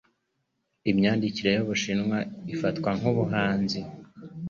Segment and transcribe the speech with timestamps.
[0.91, 2.17] Imyandikire yubushinwa
[2.53, 3.79] ifatwa nkubuhanzi.